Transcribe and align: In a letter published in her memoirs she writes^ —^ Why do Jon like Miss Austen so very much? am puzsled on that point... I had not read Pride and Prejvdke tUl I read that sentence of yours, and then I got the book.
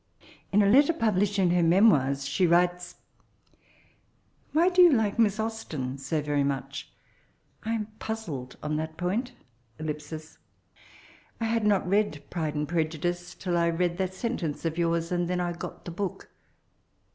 In 0.51 0.63
a 0.63 0.65
letter 0.65 0.93
published 0.93 1.37
in 1.37 1.51
her 1.51 1.61
memoirs 1.61 2.25
she 2.25 2.47
writes^ 2.47 2.71
—^ 2.75 2.95
Why 4.51 4.69
do 4.69 4.89
Jon 4.89 4.97
like 4.97 5.19
Miss 5.19 5.39
Austen 5.39 5.99
so 5.99 6.23
very 6.23 6.43
much? 6.43 6.91
am 7.67 7.85
puzsled 7.99 8.55
on 8.63 8.77
that 8.77 8.97
point... 8.97 9.33
I 9.79 11.45
had 11.45 11.67
not 11.67 11.87
read 11.87 12.23
Pride 12.31 12.55
and 12.55 12.67
Prejvdke 12.67 13.37
tUl 13.37 13.55
I 13.55 13.69
read 13.69 13.99
that 13.99 14.15
sentence 14.15 14.65
of 14.65 14.79
yours, 14.79 15.11
and 15.11 15.27
then 15.27 15.39
I 15.39 15.53
got 15.53 15.85
the 15.85 15.91
book. 15.91 16.31